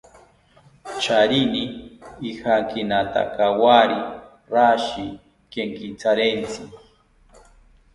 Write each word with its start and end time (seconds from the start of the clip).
Charini 1.01 1.63
ijankinatakawori 2.29 3.99
rashi 4.53 5.07
kenkitharentzi 5.51 6.63